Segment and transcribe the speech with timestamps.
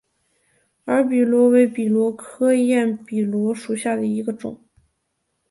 [0.85, 4.59] 耳笔螺为笔螺科焰笔螺属下的一个种。